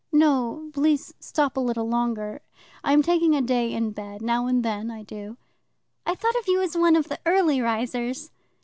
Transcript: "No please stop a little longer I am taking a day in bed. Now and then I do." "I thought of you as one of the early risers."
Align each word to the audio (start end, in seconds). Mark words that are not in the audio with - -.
"No 0.11 0.71
please 0.73 1.13
stop 1.19 1.55
a 1.55 1.59
little 1.59 1.87
longer 1.87 2.41
I 2.83 2.91
am 2.93 3.03
taking 3.03 3.35
a 3.35 3.39
day 3.41 3.71
in 3.71 3.91
bed. 3.91 4.23
Now 4.23 4.47
and 4.47 4.65
then 4.65 4.89
I 4.89 5.03
do." 5.03 5.37
"I 6.07 6.15
thought 6.15 6.35
of 6.39 6.47
you 6.47 6.59
as 6.59 6.75
one 6.75 6.95
of 6.95 7.07
the 7.07 7.19
early 7.23 7.61
risers." 7.61 8.31